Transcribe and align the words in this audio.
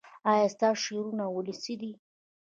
ایا 0.31 0.45
ستاسو 0.55 0.81
شعرونه 0.83 1.25
ولسي 1.35 1.75
دي؟ 1.81 1.91